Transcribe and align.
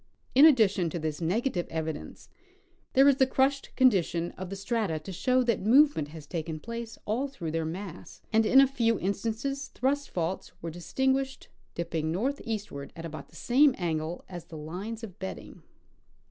In 0.33 0.47
addition 0.47 0.89
to 0.89 0.97
this 0.97 1.19
nega 1.19 1.53
tive 1.53 1.67
evidence, 1.67 2.27
there 2.93 3.07
is 3.07 3.17
the 3.17 3.27
crushed 3.27 3.75
condition 3.75 4.31
of 4.31 4.49
the 4.49 4.55
strata 4.55 4.97
to 4.97 5.11
show 5.11 5.43
that 5.43 5.61
movement 5.61 6.07
has 6.07 6.25
taken 6.25 6.59
place 6.59 6.97
all 7.05 7.27
through 7.27 7.51
their 7.51 7.65
mass; 7.67 8.19
and 8.33 8.43
in 8.43 8.59
a 8.59 8.65
few 8.65 8.99
instances 8.99 9.67
thrust 9.67 10.09
faults 10.09 10.53
Avere 10.63 10.71
distinguished, 10.71 11.49
dipping 11.75 12.11
north 12.11 12.41
eastward 12.45 12.91
at 12.95 13.05
about 13.05 13.27
the 13.29 13.35
same 13.35 13.75
angle 13.77 14.25
as 14.27 14.45
the 14.45 14.57
lines 14.57 15.03
of 15.03 15.19
bedding. 15.19 15.61